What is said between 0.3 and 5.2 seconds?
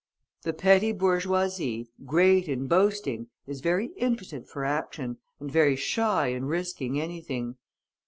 The petty bourgeoisie, great in boasting, is very impotent for action,